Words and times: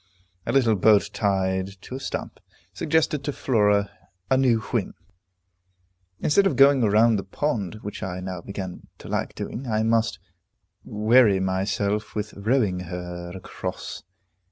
A 0.47 0.51
little 0.51 0.75
boat 0.75 1.11
tied 1.13 1.79
to 1.83 1.93
a 1.93 1.99
stump, 1.99 2.39
suggested 2.73 3.23
to 3.23 3.31
Flora 3.31 3.91
a 4.31 4.35
new 4.35 4.59
whim. 4.61 4.95
Instead 6.19 6.47
of 6.47 6.55
going 6.55 6.81
round 6.81 7.19
the 7.19 7.23
pond, 7.23 7.75
which 7.83 8.01
I 8.01 8.19
now 8.19 8.41
began 8.41 8.87
to 8.97 9.07
like 9.07 9.35
doing, 9.35 9.67
I 9.67 9.83
must 9.83 10.17
weary 10.83 11.39
myself 11.39 12.15
with 12.15 12.33
rowing 12.33 12.79
her 12.79 13.29
across. 13.35 14.01